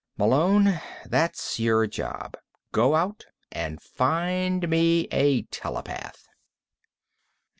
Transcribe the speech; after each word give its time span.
Malone, 0.17 0.81
that's 1.05 1.59
your 1.59 1.85
job: 1.85 2.35
go 2.71 2.95
out 2.95 3.27
and 3.51 3.79
find 3.79 4.67
me 4.67 5.07
a 5.11 5.43
telepath." 5.51 6.27